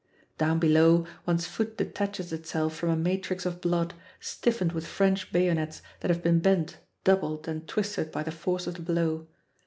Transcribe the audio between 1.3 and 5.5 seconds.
foot detaches itself from a matrix of blood, stiffened with French